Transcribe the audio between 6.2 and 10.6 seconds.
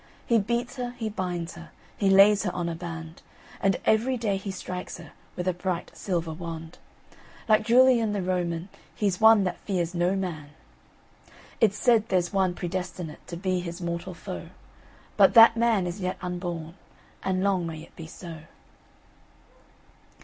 wand. Like Julian the Roman, He's one that fears no man.